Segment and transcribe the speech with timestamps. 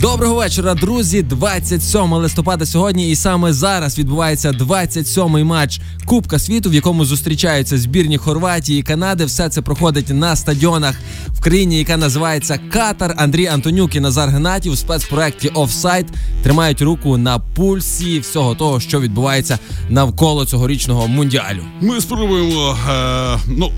[0.00, 1.22] Доброго вечора, друзі.
[1.22, 8.18] 27 листопада сьогодні, і саме зараз відбувається 27-й матч Кубка світу, в якому зустрічаються збірні
[8.18, 9.24] Хорватії і Канади.
[9.24, 10.94] Все це проходить на стадіонах
[11.28, 13.14] в країні, яка називається Катар.
[13.18, 16.06] Андрій Антонюк і Назар Геннатів у спецпроекті Офсайд
[16.42, 21.62] тримають руку на пульсі всього того, що відбувається навколо цьогорічного мундіалю.
[21.80, 23.70] Ми спробуємо, е, ну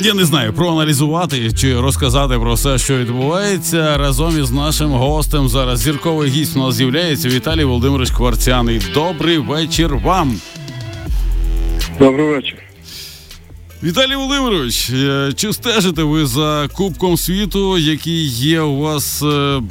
[0.00, 5.48] я не знаю, проаналізувати чи розказати про все, що відбувається разом із нашим гостем.
[5.64, 8.80] Зараз зірковий гість у нас з'являється Віталій Володимирович Кварцяний.
[8.94, 10.40] Добрий вечір вам.
[11.98, 12.58] Добрий вечір.
[13.82, 19.62] Віталій Володимирович, е, чи стежите ви за Кубком світу, які є у вас е,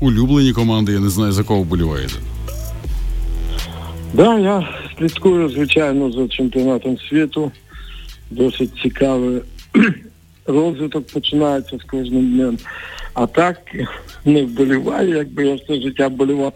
[0.00, 0.92] улюблені команди?
[0.92, 2.14] Я не знаю за кого вболіваєте.
[4.12, 4.68] Да, я
[4.98, 7.52] слідкую, звичайно, за чемпіонатом світу.
[8.30, 9.40] Досить цікавий
[10.46, 12.58] розвиток починається з кожним днем.
[13.14, 13.58] А так
[14.24, 16.52] не вболіваю, якби я все життя вболівав.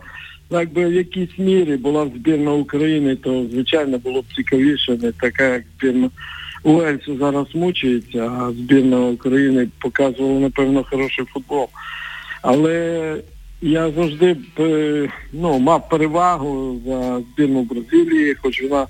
[0.51, 5.13] Ну, Якби в якійсь мірі була б збірна України, то звичайно було б цікавіше, не
[5.13, 6.11] така, як збірна
[6.63, 11.69] Уельсу зараз мучається, а збірна України показувала, напевно, хороший футбол.
[12.43, 13.17] Але
[13.63, 18.87] я завжди е, ну, мав перевагу за збірну Бразилії, хоч вона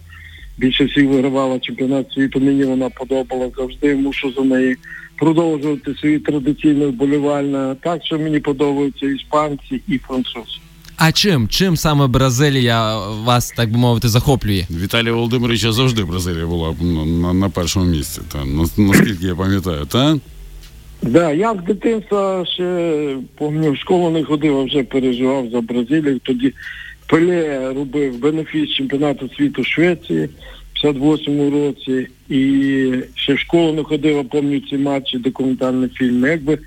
[0.58, 4.76] більше всіх вигравала чемпіонат світу, мені вона подобала завжди, мушу за неї
[5.16, 7.76] продовжувати свої традиційне вболівальне.
[7.80, 10.58] Так що мені подобаються іспанці і французи.
[10.96, 11.48] А чим?
[11.48, 14.66] Чим саме Бразилія вас, так би мовити, захоплює?
[14.70, 18.20] Віталія Володимировича завжди Бразилія була на, на, на першому місці.
[18.32, 18.44] Та,
[18.76, 20.18] наскільки я пам'ятаю, та?
[21.02, 26.18] Да, я з дитинства ще пам'ятаю, в школу не ходив, а вже переживав за Бразилію.
[26.18, 26.52] Тоді
[27.06, 30.28] Пеле робив бенефіс чемпіонату світу Швеції
[30.84, 32.06] 58-му році.
[32.28, 36.28] І ще в школу не ходив, а пам'ятаю ці матчі, документальні фільми.
[36.28, 36.58] Якби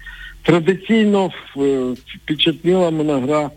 [0.44, 3.50] традиційно в- впечатлила мене гра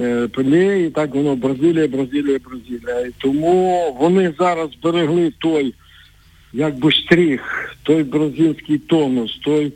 [0.00, 3.00] е, Пеле, і так воно Бразилія, Бразилія, Бразилія.
[3.06, 5.74] І тому вони зараз зберегли той
[6.52, 9.72] якби штрих, той бразильський тонус, той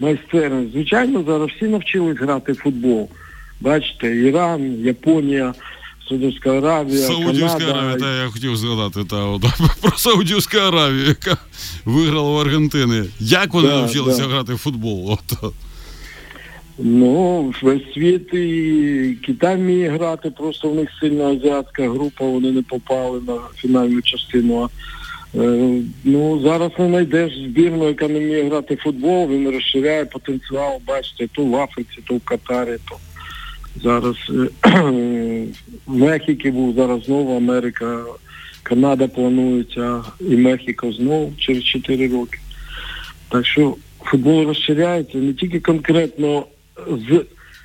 [0.00, 0.72] майстерність.
[0.72, 3.08] Звичайно, зараз всі навчились грати в футбол.
[3.60, 5.54] Бачите, Іран, Японія,
[6.10, 7.78] Саудовська Аравія, Саудівська Канада.
[7.78, 9.42] Аравія, та я хотів згадати та, от,
[9.80, 11.36] про Саудівську Аравію, яка
[11.84, 13.04] виграла у Аргентини.
[13.20, 14.28] Як вони Да, навчилися да.
[14.28, 15.10] грати в футбол?
[15.12, 15.54] От.
[16.78, 22.62] Ну, весь світ і Китай вміє грати, просто в них сильна азіатська група, вони не
[22.62, 24.62] попали на фінальну частину.
[24.62, 24.68] А,
[25.38, 30.80] е, ну, зараз не знайдеш збірну, яка не вміє грати в футбол, він розширяє потенціал,
[30.86, 32.96] бачите, то в Африці, то в Катарі, то
[33.76, 35.46] зараз е,
[35.86, 38.04] Мехіки був, зараз знову Америка,
[38.62, 42.38] Канада планується, і Мехіко знову через 4 роки.
[43.28, 46.46] Так що футбол розширяється не тільки конкретно
[46.86, 47.24] з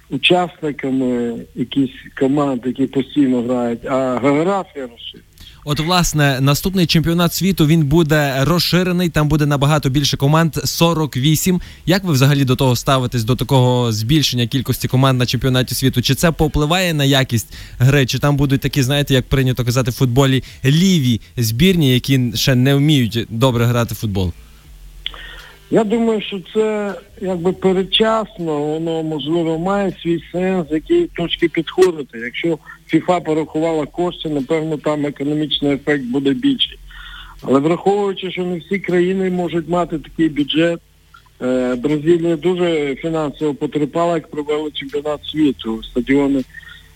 [0.09, 5.34] учасниками якісь команд, які постійно грають, а географія розширюється.
[5.67, 9.09] От, власне, наступний чемпіонат світу він буде розширений.
[9.09, 11.61] Там буде набагато більше команд 48.
[11.85, 16.01] Як ви взагалі до того ставитесь до такого збільшення кількості команд на чемпіонаті світу?
[16.01, 18.05] Чи це попливає на якість гри?
[18.05, 22.75] Чи там будуть такі, знаєте, як прийнято казати в футболі, ліві збірні, які ще не
[22.75, 24.33] вміють добре грати в футбол?
[25.71, 32.19] Я думаю, що це якби передчасно, воно можливо має свій сенс, з якої точки підходити.
[32.19, 36.79] Якщо ФІФА порахувала кошти, напевно там економічний ефект буде більший.
[37.41, 40.79] Але враховуючи, що не всі країни можуть мати такий бюджет,
[41.41, 45.83] е, Бразилія дуже фінансово потерпала, як провели чемпіонат світу.
[45.83, 46.43] Стадіони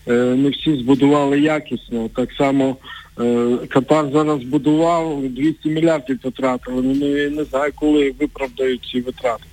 [0.08, 2.10] е, не всі збудували якісно.
[2.16, 2.76] Так само
[3.68, 6.82] Катар зараз збудував 200 мільярдів потратили.
[6.82, 9.44] Ну, не, не знаю, коли виправдають ці витрати.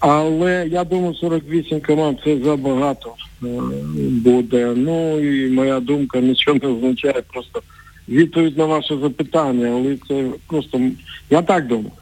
[0.00, 3.46] Але я думаю, 48 команд це забагато е,
[4.10, 4.72] буде.
[4.76, 7.62] Ну і моя думка нічого не означає, просто
[8.08, 10.80] відповідь на ваше запитання, але це просто
[11.30, 11.92] я так думаю.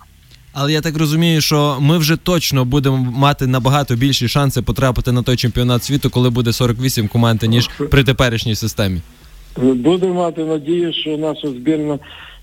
[0.53, 5.23] Але я так розумію, що ми вже точно будемо мати набагато більші шанси потрапити на
[5.23, 9.01] той чемпіонат світу, коли буде 48 команд, ніж при теперішній системі.
[9.57, 11.99] Будемо мати надію, що наша збірна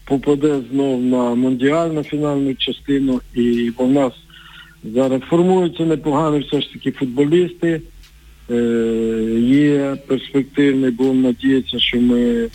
[0.05, 4.13] попаде знов на Мондіаль на фінальну частину, і бо в нас
[4.83, 7.81] зараз формуються непогані все ж таки футболісти.
[8.51, 8.55] Е,
[9.39, 12.47] є перспективний, будемо надіятися, що ми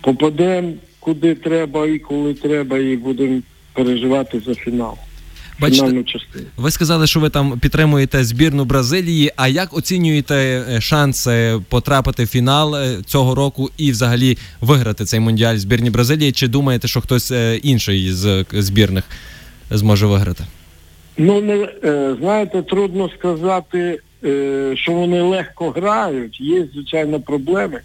[0.00, 3.40] попадемо куди треба і коли треба, і будемо
[3.72, 4.94] переживати за фінал.
[5.60, 6.04] Бачите,
[6.56, 9.32] ви сказали, що ви там підтримуєте збірну Бразилії.
[9.36, 15.20] А як оцінюєте е, шанси потрапити в фінал е, цього року і взагалі виграти цей
[15.20, 16.32] мундіаль збірні Бразилії?
[16.32, 19.04] Чи думаєте, що хтось е, інший з збірних
[19.70, 20.44] зможе виграти?
[21.16, 21.68] Ну, не,
[22.20, 24.00] знаєте, трудно сказати,
[24.74, 26.40] що вони легко грають.
[26.40, 27.80] Є, звичайно, проблеми,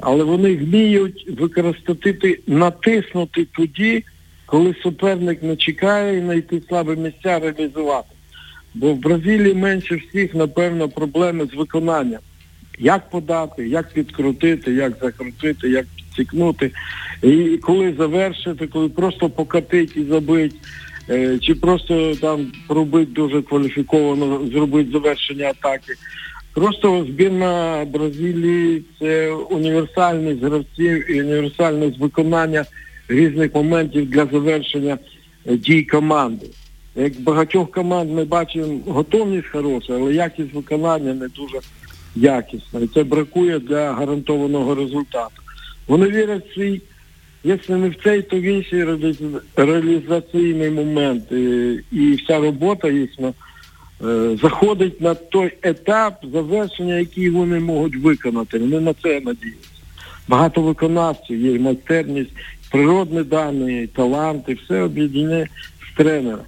[0.00, 4.04] але вони вміють використати, натиснути тоді,
[4.52, 8.08] коли суперник не чекає і знайти слабі місця реалізувати.
[8.74, 12.20] Бо в Бразилії менше всіх, напевно, проблеми з виконанням.
[12.78, 16.70] Як подати, як підкрутити, як закрутити, як підсікнути.
[17.22, 20.56] І коли завершити, коли просто покатити і забити,
[21.10, 25.94] е, чи просто там пробити дуже кваліфіковано, зробити завершення атаки.
[26.54, 32.64] Просто збірна Бразилії це універсальність гравців і універсальність виконання
[33.08, 34.98] різних моментів для завершення
[35.46, 36.46] е, дій команди.
[36.96, 41.58] Як багатьох команд ми бачимо готовність хороша, але якість виконання не дуже
[42.16, 42.80] якісна.
[42.80, 45.42] І це бракує для гарантованого результату.
[45.88, 46.82] Вони вірять в свій,
[47.44, 48.84] якщо не в цей, то в інший
[49.56, 51.32] реалізаційний момент.
[51.92, 53.32] І, вся робота їхня
[54.04, 58.58] е, заходить на той етап завершення, який вони можуть виконати.
[58.58, 59.71] Вони на це надіються.
[60.28, 62.30] Багато виконавців, є майстерність,
[62.70, 65.46] природні дані, таланти, все об'єднане
[65.92, 66.44] з тренера.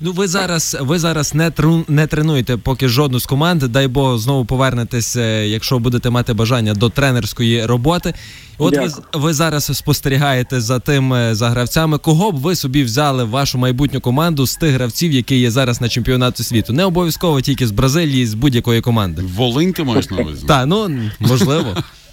[0.00, 3.62] Ну, ви зараз, ви зараз не тру, не тренуєте поки жодну з команд.
[3.62, 8.14] Дай Бог знову повернетесь, е, якщо будете мати бажання до тренерської роботи.
[8.58, 9.04] От ви, Дякую.
[9.14, 11.98] ви зараз спостерігаєте за тим е, за гравцями.
[11.98, 15.80] Кого б ви собі взяли в вашу майбутню команду з тих гравців, які є зараз
[15.80, 16.72] на чемпіонаті світу?
[16.72, 19.22] Не обов'язково тільки з Бразилії, з будь-якої команди.
[19.36, 20.46] Волинь ти маєш на увазі?
[20.46, 20.90] Та ну
[21.20, 21.76] можливо.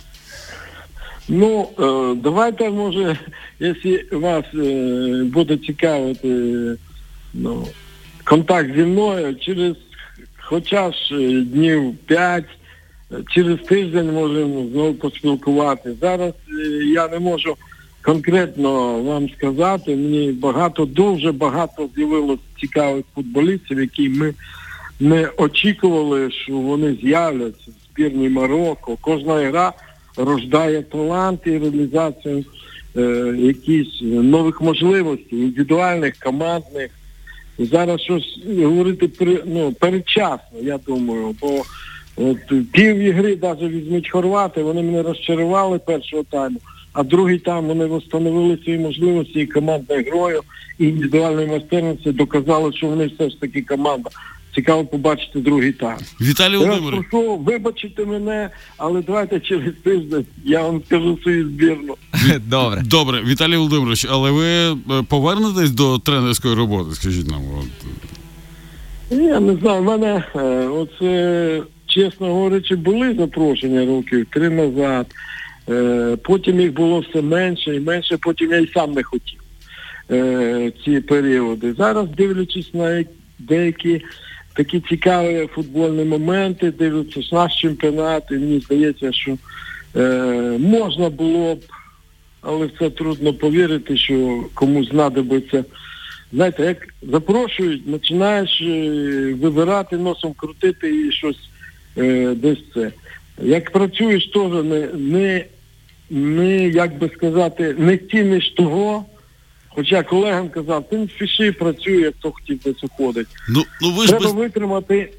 [1.28, 3.18] Ну, е, давайте, може,
[3.60, 6.28] якщо вас е, буде цікавити
[7.34, 7.68] ну,
[8.24, 9.76] контакт зі мною, через
[10.38, 12.46] хоча ж е, днів 5,
[13.30, 15.94] через тиждень можемо знову поспілкувати.
[16.02, 16.34] Зараз
[16.94, 17.56] я не можу
[18.02, 24.34] конкретно вам сказати, мені багато, дуже багато з'явилось цікавих футболістів, які ми
[25.00, 28.98] не очікували, що вони з'являться в збірні Марокко.
[29.02, 29.74] Кожна гра
[30.18, 32.46] рождає талант і реалізацію
[32.98, 33.02] е,
[33.38, 36.92] якісь нових можливостей, індивідуальних, командних.
[37.60, 39.10] Зараз щось говорити
[39.46, 41.62] ну, передчасно, я думаю, бо
[42.16, 46.60] от пів ігри навіть візьмуть хорвати, вони мене розчарували першого тайму,
[46.94, 50.42] а другий тайм вони встановили свої можливості і командною грою,
[50.80, 54.10] і індивідуальною майстерності доказали, що вони все ж таки команда.
[54.56, 55.98] Цікаво побачити другий тайм.
[56.22, 61.96] Віталій Я Володимирович, прошу, вибачити мене, але давайте через тиждень я вам скажу свою збірну.
[62.48, 62.82] Добре.
[62.86, 64.76] добре, Віталій Володимирович, але ви е,
[65.10, 67.42] повернетесь до тренерської роботи, скажіть нам.
[67.60, 67.88] От.
[69.20, 75.08] Я не знаю, в мене е, оце, чесно говорячи, були запрошення років три назад.
[75.70, 79.40] Е, потім їх було все менше і менше, потім я й сам не хотів
[80.86, 81.74] ці періоди.
[81.74, 83.04] Зараз, дивлячись на
[83.40, 84.02] деякі
[84.54, 89.38] такі цікаві футбольні моменти, дивлячись наш чемпіонат, і мені здається, що
[89.96, 91.60] е, можна було б,
[92.42, 95.64] але в це трудно повірити, що комусь знадобиться
[96.34, 101.50] знаєте, як запрошують, починаєш е, вибирати, носом крутити і щось
[101.98, 102.92] е, десь це.
[103.42, 105.46] Як працюєш, теж не, не,
[106.10, 109.06] не, як би сказати, не ціниш того.
[109.76, 113.28] Хоча колегам казав, ти не спіши, працює, як хто хотів десь уходить.
[113.50, 115.14] Ну, ну ви ж Треба без, витримати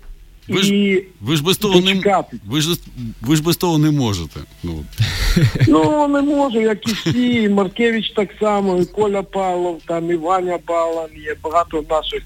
[0.49, 2.03] ви ж- і ви ж без того не
[2.47, 2.77] ви ж,
[3.23, 4.41] ви ж без того не можете.
[4.63, 4.85] Ну,
[5.69, 10.17] Ну, не можу, як і всі, і Маркевич так само, і Коля Павлов, там і
[10.17, 12.23] Ваня Балан, є багато наших,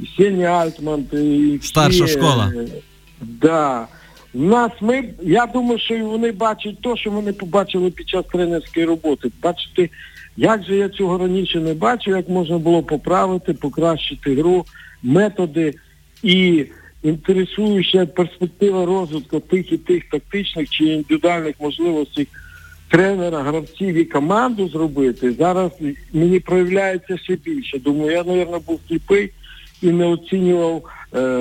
[0.00, 2.52] і Сеня Альтман, і всі, Старша школа.
[2.56, 2.66] е,
[3.20, 3.86] Да.
[4.34, 8.86] Нас ми, я думаю, що і вони бачать те, що вони побачили під час тренерської
[8.86, 9.30] роботи.
[9.42, 9.88] Бачите,
[10.38, 14.64] як же я цього раніше не бачив, як можна було поправити, покращити гру,
[15.02, 15.74] методи
[16.22, 16.66] і
[17.02, 22.28] інтересуюча перспектива розвитку тих і тих тактичних чи індивідуальних можливостей
[22.88, 25.72] тренера, гравців і команду зробити, зараз
[26.12, 27.78] мені проявляється ще більше.
[27.78, 29.30] Думаю, я, мабуть, був сліпий
[29.82, 30.84] і не оцінював,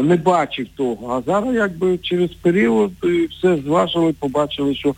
[0.04, 1.14] не бачив того.
[1.14, 4.96] А зараз якби через період е, все зважили, побачили, що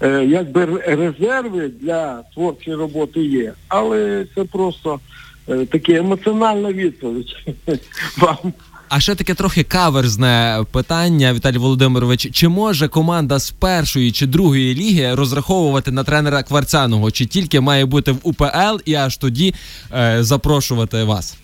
[0.00, 5.00] е, якби резерви для творчої роботи є, але це просто
[5.48, 7.36] е, таке емоціональна відповідь
[8.18, 8.52] вам.
[8.92, 12.30] А ще таке трохи каверзне питання, Віталій Володимирович.
[12.32, 17.86] Чи може команда з першої чи другої ліги розраховувати на тренера Кварцяного, чи тільки має
[17.86, 19.54] бути в УПЛ і аж тоді
[19.94, 21.36] е, запрошувати вас?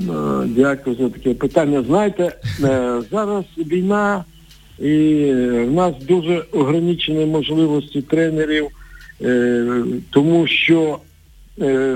[0.00, 0.04] Е,
[0.46, 1.82] Дякую за таке питання.
[1.82, 4.24] Знаєте, е, зараз війна
[4.78, 4.84] і
[5.64, 8.66] в нас дуже ограничені можливості тренерів,
[9.22, 10.98] е, тому що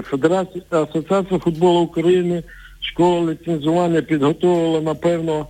[0.03, 2.43] Федерація Асоціація футболу України,
[2.81, 5.47] школа ліцензування підготовила, напевно,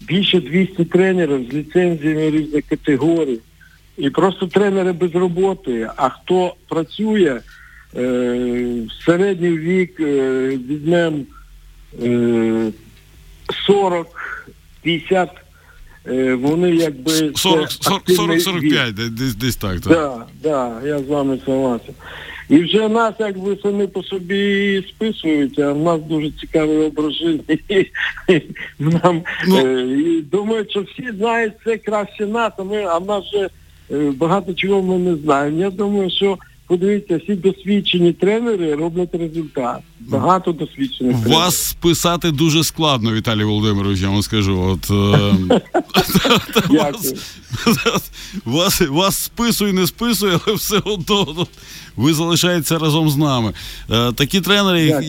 [0.00, 3.38] більше 200 тренерів з ліцензіями різних категорій.
[3.96, 7.40] І просто тренери без роботи, а хто працює,
[9.04, 10.00] середній вік
[10.68, 11.18] візьмемо
[13.66, 14.06] 40,
[14.82, 15.30] 50,
[16.06, 17.10] е, вони якби...
[17.10, 18.42] 40, 40, активний вік.
[18.42, 19.80] 45, десь, десь так.
[19.80, 19.92] так.
[19.92, 21.94] Да, да, я з вами согласен.
[22.48, 27.84] І вже нас якби самі по собі списують, а в нас дуже цікавий образ життя.
[28.78, 29.58] Нам Ну.
[29.58, 33.48] е, думають, що всі знають це краще нас, а ми, а в нас вже
[33.90, 35.60] е, багато чого ми не знаємо.
[35.60, 39.80] Я думаю, що подивіться, всі досвідчені тренери роблять результат.
[40.00, 41.16] Багато досвідчених.
[41.26, 44.60] Вас списати дуже складно, Віталій Володимирович, я вам скажу.
[44.60, 45.60] От, е,
[48.44, 51.46] вас, вас, списує, не списує, але все одно ну,
[51.96, 53.52] ви залишаєтеся разом з нами.
[53.90, 55.00] Е, такі тренери,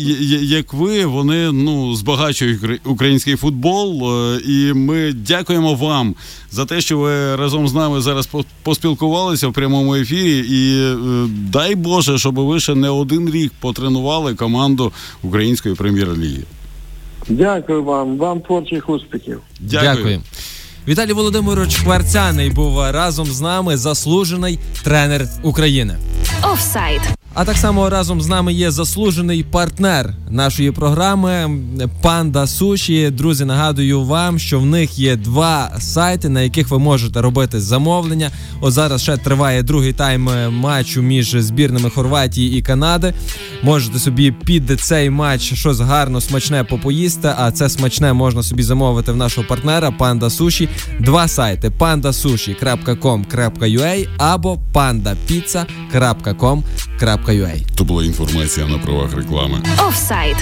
[0.42, 4.14] як, ви, вони ну, збагачують український футбол.
[4.14, 6.16] е, і ми дякуємо вам
[6.52, 8.30] за те, що ви разом з нами зараз
[8.64, 10.46] поспілкувалися в прямому ефірі.
[10.50, 10.94] І
[11.52, 14.79] дай Боже, щоб ви ще не один рік потренували команду
[15.24, 16.44] української прем'єр-ліги.
[17.30, 19.42] Дякую вам, вам творчих успіхів.
[19.60, 20.22] Дякую.
[20.88, 25.98] Віталій Володимирович Хварцяний був разом з нами заслужений тренер України.
[26.44, 27.02] Офсайд.
[27.34, 31.60] А так само разом з нами є заслужений партнер нашої програми
[32.02, 33.10] Панда Суші.
[33.10, 38.32] Друзі, нагадую вам, що в них є два сайти, на яких ви можете робити замовлення.
[38.62, 43.14] От зараз ще триває другий тайм е, матчу між збірними Хорватії і Канади.
[43.64, 47.34] Можете собі під цей матч щось гарно смачне попоїсти.
[47.38, 50.70] А це смачне можна собі замовити в нашого партнера Панда Суші.
[51.00, 54.60] Два сайти: pandasushi.com.ua або
[55.94, 59.58] pandapizza.com.ua То була інформація на правах реклами.
[59.88, 60.36] Офсайд.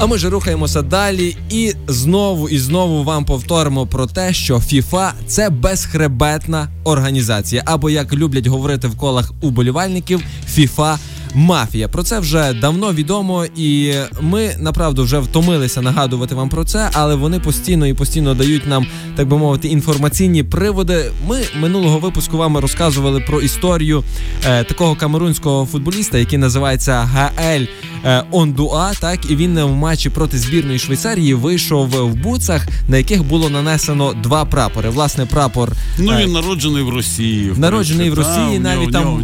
[0.00, 5.12] А ми ж рухаємося далі і знову і знову вам повторимо про те, що FIFA–
[5.26, 10.22] це безхребетна організація, або як люблять говорити в колах уболівальників,
[10.56, 10.98] FIFA
[11.34, 11.88] мафія.
[11.88, 17.14] Про це вже давно відомо, і ми направду вже втомилися нагадувати вам про це, але
[17.14, 21.04] вони постійно і постійно дають нам, так би мовити, інформаційні приводи.
[21.28, 24.04] Ми минулого випуску вам розказували про історію
[24.46, 27.66] е, такого камерунського футболіста, який називається Гаель
[28.04, 28.92] е, Ондуа.
[29.00, 34.14] Так і він в матчі проти збірної Швейцарії вийшов в буцах, на яких було нанесено
[34.22, 34.90] два прапори.
[34.90, 37.50] Власне, прапор Ну е, він народжений в Росії.
[37.50, 39.22] в Народжений в Росії, навіть там-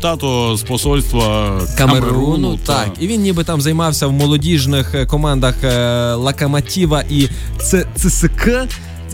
[0.00, 1.45] тато з посольства
[1.78, 2.58] Камеруну, Камеруну.
[2.66, 2.88] так.
[3.00, 7.28] І він ніби там займався в молодіжних е, командах е, Лакаматіва і
[7.96, 8.48] ЦСК.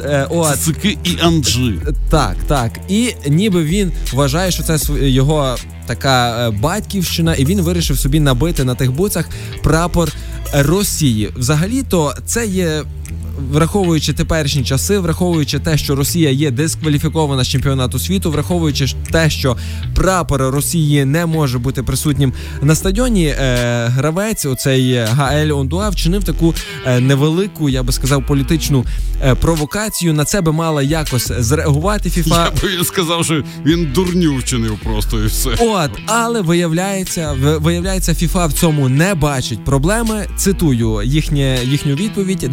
[0.00, 0.28] Е.
[0.58, 1.74] Цики і Анджи.
[2.10, 2.70] Так, так.
[2.88, 8.74] І ніби він вважає, що це його така батьківщина, і він вирішив собі набити на
[8.74, 9.28] тих буцах
[9.62, 10.12] прапор
[10.52, 11.30] Росії.
[11.36, 12.82] Взагалі-то це є.
[13.50, 19.56] Враховуючи теперішні часи, враховуючи те, що Росія є дискваліфікована з чемпіонату світу, враховуючи те, що
[19.94, 26.54] прапор Росії не може бути присутнім на стадіоні, е, гравець, оцей Гаель Ондуа, вчинив таку
[26.86, 28.84] е, невелику, я би сказав, політичну
[29.22, 30.14] е, провокацію.
[30.14, 32.50] На це би мала якось зреагувати Я ФІФА.
[32.62, 35.50] би сказав, що він дурню вчинив просто і все.
[35.58, 40.26] От, але виявляється, виявляється, ФІФА в цьому не бачить проблеми.
[40.36, 42.50] Цитую їхнє їхню відповідь.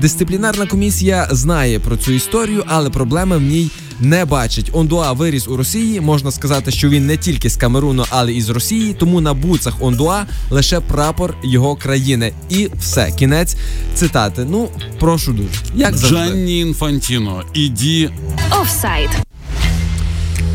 [0.50, 4.70] Дисциплінарна комісія знає про цю історію, але проблеми в ній не бачить.
[4.74, 6.02] Ондуа виріс у Росії.
[6.02, 8.94] Можна сказати, що він не тільки з Камеруну, але і з Росії.
[8.94, 12.34] Тому на буцах Ондуа лише прапор його країни.
[12.50, 13.56] І все, кінець
[13.96, 14.48] цитати.
[14.50, 15.50] Ну прошу дуже.
[15.76, 16.18] Як завжди.
[16.18, 18.10] Джанні Інфантіно, іді
[18.62, 19.29] Офсайд.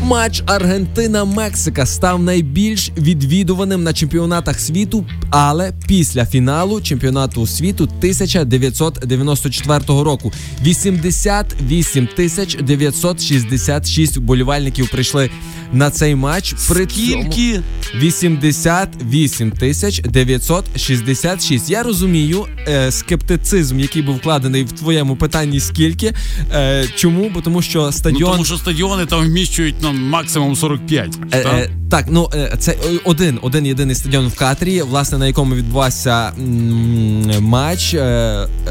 [0.05, 10.31] Матч Аргентина-Мексика став найбільш відвідуваним на чемпіонатах світу, але після фіналу чемпіонату світу 1994 року.
[10.61, 15.29] 88 тисяч 966 вболівальників прийшли
[15.75, 16.53] на цей матч.
[16.69, 17.61] При цьому Скільки?
[17.95, 21.69] 88 тисяч 966.
[21.69, 25.59] Я розумію е, скептицизм, який був вкладений в твоєму питанні.
[25.59, 26.13] Скільки?
[26.53, 27.29] Е, чому?
[27.33, 31.17] Бо тому що Ну, стадіон тому що стадіони там вміщують на максимум 45.
[31.31, 31.53] Е, так?
[31.53, 36.31] е, так, ну е, це один, один єдиний стадіон в Катарі, власне, на якому відбувався
[36.39, 37.99] м, матч е,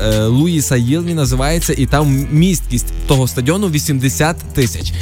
[0.04, 4.92] е, Луїса Єлмі називається, і там місткість того стадіону 80 тисяч.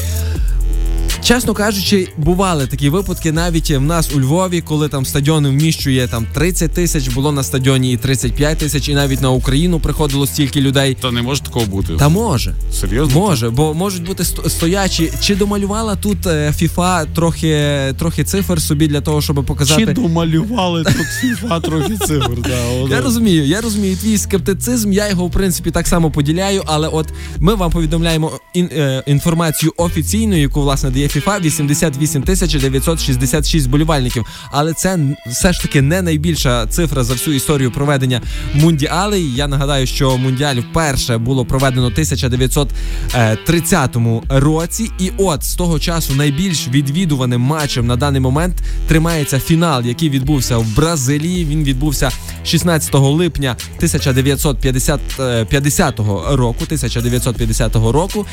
[1.24, 6.26] Чесно кажучи, бували такі випадки навіть в нас у Львові, коли там стадіон вміщує там
[6.34, 10.96] 30 тисяч, було на стадіоні і 35 тисяч, і навіть на Україну приходило стільки людей.
[11.00, 11.92] Та не може такого бути.
[11.96, 12.54] Та може.
[12.72, 13.20] Серйозно?
[13.20, 15.12] Може, бо можуть бути стоячі.
[15.20, 17.58] Чи домалювала тут е, FIFA трохи,
[17.98, 19.86] трохи цифр собі для того, щоб показати.
[19.86, 22.38] Чи домалювали тут FIFA трохи цифр?
[22.42, 24.92] Да, Я розумію, я розумію твій скептицизм.
[24.92, 26.62] Я його в принципі так само поділяю.
[26.66, 33.70] Але от ми вам повідомляємо е, інформацію офіційну, яку власне дає FIFA, 88 тисяч 966
[33.70, 34.26] болівальників.
[34.50, 38.20] Але це все ж таки не найбільша цифра за всю історію проведення
[38.54, 39.34] мундіалей.
[39.34, 43.96] Я нагадаю, що мундіаль вперше було проведено в 1930
[44.28, 48.54] році, і от з того часу найбільш відвідуваним матчем на даний момент
[48.88, 51.44] тримається фінал, який відбувся в Бразилії.
[51.44, 52.10] Він відбувся
[52.44, 55.98] 16 липня 1950 е, 50
[56.32, 56.64] року.
[56.64, 58.26] 1950 року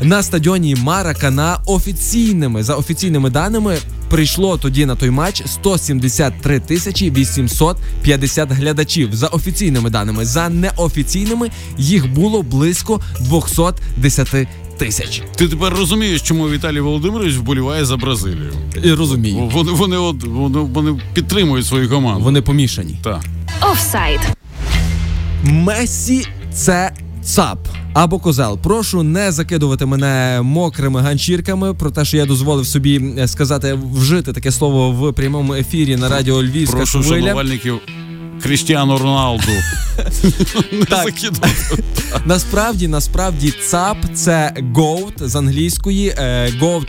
[0.00, 3.78] на стадіоні Маракана офіційними за офіційними даними.
[4.10, 10.24] Прийшло тоді на той матч 173 тисячі 850 глядачів за офіційними даними.
[10.24, 15.22] За неофіційними їх було близько 210 тисяч.
[15.36, 18.52] Ти тепер розумієш, чому Віталій Володимирович вболіває за Бразилію.
[18.84, 22.24] І розумію, Вони, вони, от, вони, вони підтримують свою команду.
[22.24, 22.98] вони помішані.
[23.04, 23.24] Так.
[23.72, 24.20] Офсайд.
[25.44, 26.92] Месі це
[27.28, 27.58] ЦАП
[27.94, 28.58] або козел.
[28.58, 34.32] Прошу не закидувати мене мокрими ганчірками про те, що я дозволив собі е, сказати вжити
[34.32, 37.78] таке слово в прямому ефірі на радіо Львівська Прошу шанувальників
[38.42, 39.52] Крістіану Роналду.
[40.88, 41.14] Так.
[42.24, 46.86] Насправді, насправді, ЦАП це GOAT з англійської е, GOAT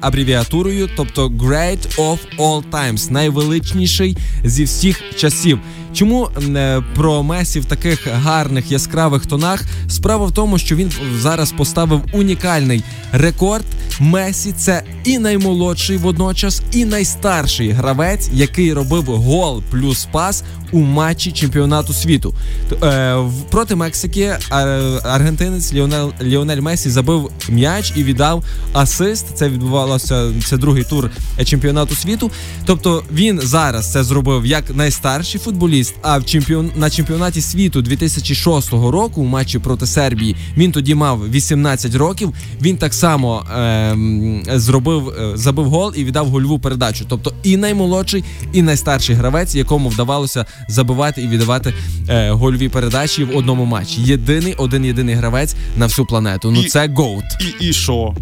[0.00, 5.58] абревіатурою, тобто Great of All Times, найвеличніший зі всіх часів.
[5.94, 9.62] Чому е, про Месі в таких гарних яскравих тонах?
[9.88, 12.82] Справа в тому, що він зараз поставив унікальний
[13.12, 13.64] рекорд.
[14.00, 21.32] Месі це і наймолодший водночас, і найстарший гравець, який робив гол плюс пас у матчі
[21.32, 22.31] чемпіонату світу.
[22.68, 23.16] Т- Е,
[23.50, 29.26] проти Мексики ар- аргентинець Ліонель, Ліонель Месі забив м'яч і віддав асист.
[29.34, 31.10] Це відбувалося це другий тур
[31.44, 32.30] чемпіонату світу.
[32.64, 35.94] Тобто він зараз це зробив як найстарший футболіст.
[36.02, 41.30] А в чемпіон на чемпіонаті світу 2006 року у матчі проти Сербії він тоді мав
[41.30, 42.32] 18 років.
[42.62, 47.04] Він так само ем, зробив е, забив гол і віддав гольову передачу.
[47.08, 51.74] Тобто і наймолодший, і найстарший гравець, якому вдавалося забивати і віддавати
[52.08, 54.00] е, гольові передачі в одному матчі.
[54.02, 56.50] Єдиний один єдиний гравець на всю планету.
[56.50, 57.24] Ну І- це гоут.
[57.60, 58.14] І, і що?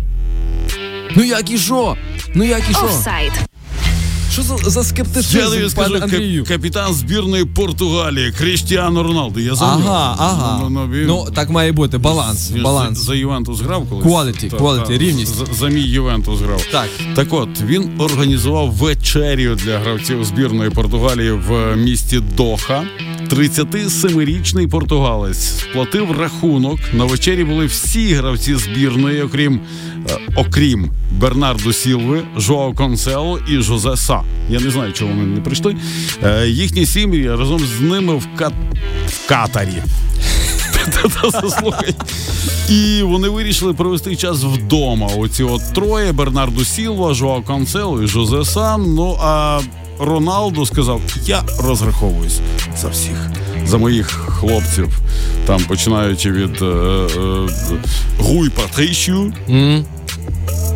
[1.17, 1.97] Ну як і що?
[2.35, 2.85] Ну як і що?
[2.85, 3.33] Офсайд.
[4.33, 6.45] Що за, за Я тобі скажу, пане Андрію?
[6.45, 9.41] капітан збірної Португалії Кріштіану Роналду.
[9.41, 9.83] Я за нього.
[9.89, 10.61] Ага, ага.
[10.63, 12.49] Ну, ну, Ну так має бути баланс.
[12.49, 12.99] ж Баланс.
[12.99, 14.07] За, за Ювентус грав колись.
[14.07, 15.35] Quality, quality, рівність.
[15.37, 16.63] За, за мій Ювентус грав.
[16.73, 16.89] Так.
[17.15, 22.83] Так от, він організував вечерю для гравців збірної Португалії в місті Доха.
[23.31, 26.79] 37-річний португалець сплатив рахунок.
[26.93, 29.61] На вечері були всі гравці збірної, окрім,
[30.11, 34.21] е, окрім Бернарду Сілви, Жоао Консело і Жозе Са.
[34.49, 35.77] Я не знаю, чого вони не прийшли.
[36.25, 38.53] Е, Їхні сім'ї разом з ними в, Кат...
[39.07, 39.83] в Катарі.
[42.71, 45.07] І вони вирішили провести час вдома.
[45.19, 48.95] Оці от троє: Бернарду Сілва, Жоао Канцело і Жозе Сан.
[48.95, 49.61] Ну а
[50.01, 52.41] Роналду сказав: я розраховуюсь
[52.77, 53.31] за всіх,
[53.67, 55.01] за моїх хлопців.
[55.47, 57.49] Там починаючи від е, е,
[58.19, 59.33] Гуй Патрищу.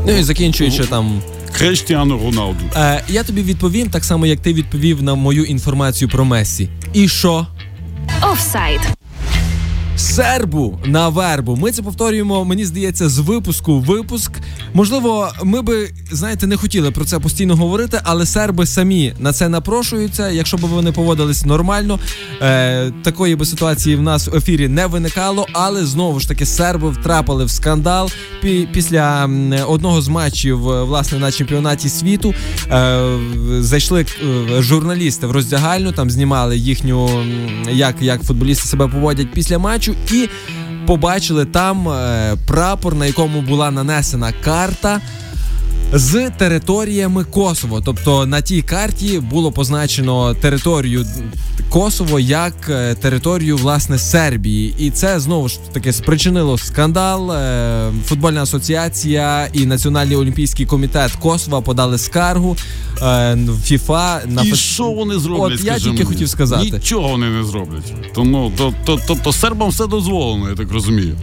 [0.07, 1.23] Ну і закінчуючи там.
[1.53, 2.65] Хрештіану Роналду.
[2.77, 6.69] Е, я тобі відповім так само, як ти відповів на мою інформацію про Мессі.
[6.93, 7.47] І що?
[8.33, 8.81] Офсайд.
[10.05, 11.57] Сербу на вербу.
[11.57, 14.33] Ми це повторюємо, мені здається, з випуску в випуск.
[14.75, 19.49] Можливо, ми би, знаєте, не хотіли про це постійно говорити, але серби самі на це
[19.49, 20.31] напрошуються.
[20.31, 21.99] Якщо б вони поводились нормально,
[22.43, 25.47] е, такої би ситуації в нас в ефірі не виникало.
[25.53, 28.11] Але знову ж таки, серби втрапили в скандал
[28.45, 29.25] пі- після
[29.69, 32.35] одного з матчів, е, власне, на чемпіонаті світу.
[32.73, 33.19] Е,
[33.61, 34.01] зайшли
[34.59, 37.11] е, журналісти в роздягальню, там знімали їхню,
[37.73, 40.29] як, як футболісти себе поводять після матчу, і
[40.87, 45.01] побачили там е, прапор, на якому була нанесена карта.
[45.93, 51.07] З територіями Косово, тобто на тій карті було позначено територію
[51.75, 57.33] Косово як е, територію власне Сербії, і це знову ж таки спричинило скандал.
[57.33, 62.57] Е, Футбольна асоціація і Національний олімпійський комітет Косова подали скаргу
[63.03, 65.61] е, ФІФА на І що вони зроблять?
[65.61, 66.05] От я тільки мені?
[66.05, 66.71] хотів сказати.
[66.73, 67.95] Нічого вони не зроблять.
[68.15, 71.17] Тому то, то, то, то сербам все дозволено, я так розумію.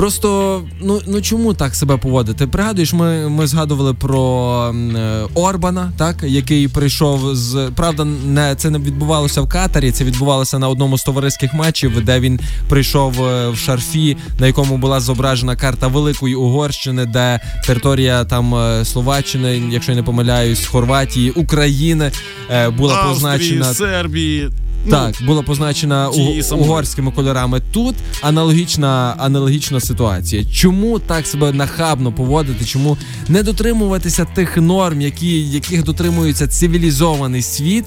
[0.00, 2.46] Просто ну ну чому так себе поводити?
[2.46, 8.78] Пригадуєш, ми, ми згадували про е, Орбана, так який прийшов з правда, не це не
[8.78, 9.90] відбувалося в Катарі.
[9.92, 14.76] Це відбувалося на одному з товариських матчів, де він прийшов е, в шарфі, на якому
[14.76, 21.30] була зображена карта Великої Угорщини, де територія там е, Словаччини, якщо я не помиляюсь, Хорватії,
[21.30, 22.12] України
[22.50, 24.50] е, була Австрії, позначена Сербії.
[24.84, 26.68] Ну, так, була позначена тієї у, самої.
[26.68, 27.60] угорськими кольорами.
[27.72, 30.44] Тут аналогічна аналогічна ситуація.
[30.44, 32.64] Чому так себе нахабно поводити?
[32.64, 37.84] Чому не дотримуватися тих норм, які, яких дотримується цивілізований світ?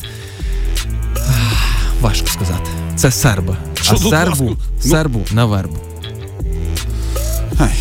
[2.02, 2.70] Важко сказати.
[2.96, 3.58] Це серби.
[3.82, 4.58] Що а тут сербу, важко?
[4.84, 5.78] Ну- сербу на вербу.
[7.60, 7.74] Ай.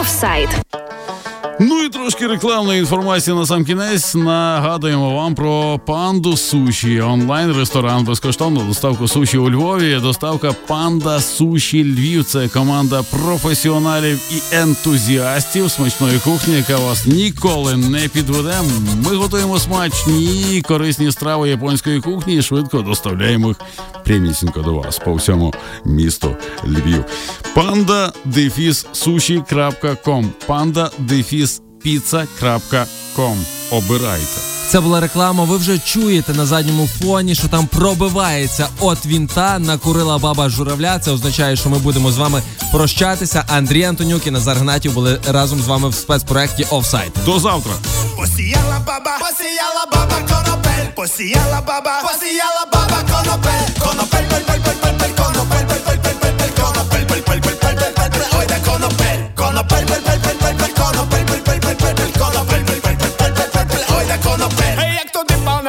[0.00, 0.48] Офсайд.
[1.62, 4.14] Ну і трошки рекламної інформації на сам кінець.
[4.14, 7.00] Нагадуємо вам про панду суші.
[7.00, 9.98] Онлайн ресторан безкоштовно доставку суші у Львові.
[10.02, 12.24] Доставка панда суші Львів.
[12.24, 18.60] Це команда професіоналів і ентузіастів смачної кухні, яка вас ніколи не підведе.
[19.04, 23.56] Ми готуємо смачні корисні страви японської кухні і швидко доставляємо їх
[24.04, 27.04] прямісінько до вас по всьому місту Львів.
[27.54, 30.32] Панда дефіс суші.ком.
[30.46, 31.49] Панда дефіс
[31.86, 33.36] pizza.com.
[33.70, 34.40] Обирайте.
[34.68, 35.44] Це була реклама.
[35.44, 40.98] Ви вже чуєте на задньому фоні, що там пробивається от вінта, накурила баба журавля.
[40.98, 43.44] Це означає, що ми будемо з вами прощатися.
[43.48, 47.12] Андрій Антонюк і Назар Гнатів були разом з вами в спецпроекті Офсайт.
[47.24, 47.72] До завтра.
[48.16, 54.98] Посіяла баба, посіяла баба конопель, посіяла баба, посіяла баба конопель, конопель, пель, пель, пель, пель,
[54.98, 54.99] пель, конопель,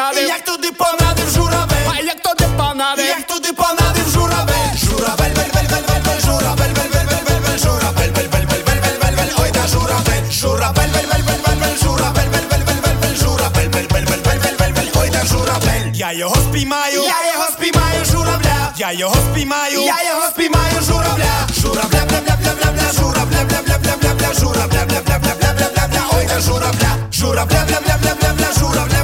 [0.02, 5.52] понадив, Як туди понадив журавель, а як туди понадив, як туди понадив журавель, журавель, вель,
[5.56, 8.82] вель, вель, вель, вель, журавель, вель, вель, вель, вель, вель, журавель, вель, вель, вель, вель,
[8.82, 12.66] вель, вель, вель, ой, де журавель, журавель, вель, вель, вель, вель, вель, журавель, вель, вель,
[12.68, 15.92] вель, вель, вель, журавель, вель, вель, вель, вель, вель, вель, вель, ой, де журавель.
[15.94, 22.02] Я його спіймаю, я його спіймаю, журавля, я його спіймаю, я його спіймаю, журавля, журавля,
[22.10, 25.54] бля, бля, бля, бля, бля, журавля, бля, бля, бля, бля, бля, журавля, бля, бля, бля,
[25.54, 29.01] бля, бля, бля, ой, де журавля, журавля, бля, бля, бля, бля, бля, журавля,